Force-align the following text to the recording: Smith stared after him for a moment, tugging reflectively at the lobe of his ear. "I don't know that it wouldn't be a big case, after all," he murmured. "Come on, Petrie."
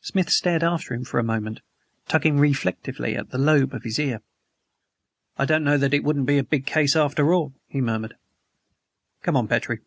Smith 0.00 0.28
stared 0.28 0.64
after 0.64 0.92
him 0.92 1.04
for 1.04 1.20
a 1.20 1.22
moment, 1.22 1.60
tugging 2.08 2.36
reflectively 2.36 3.14
at 3.14 3.30
the 3.30 3.38
lobe 3.38 3.72
of 3.72 3.84
his 3.84 3.96
ear. 3.96 4.20
"I 5.38 5.44
don't 5.44 5.62
know 5.62 5.78
that 5.78 5.94
it 5.94 6.02
wouldn't 6.02 6.26
be 6.26 6.38
a 6.38 6.42
big 6.42 6.66
case, 6.66 6.96
after 6.96 7.32
all," 7.32 7.54
he 7.68 7.80
murmured. 7.80 8.16
"Come 9.22 9.36
on, 9.36 9.46
Petrie." 9.46 9.82